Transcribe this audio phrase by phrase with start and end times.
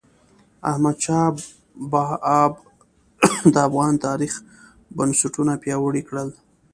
[0.69, 1.27] احمدشاه
[1.91, 2.53] بااب
[3.53, 4.33] د افغان تاریخ
[4.97, 6.29] بنسټونه پیاوړي کړل.